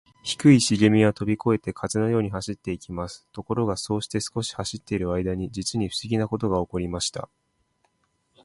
[0.23, 3.27] 低いしげみはとびこえて、風のように走っていきます。
[3.31, 7.29] ところが、そうして少し走っているあいだに、じつにふしぎなことがおこりました。